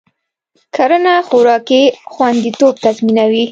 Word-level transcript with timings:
کرنه 0.75 1.13
خوراکي 1.27 1.81
خوندیتوب 2.11 2.73
تضمینوي. 2.83 3.45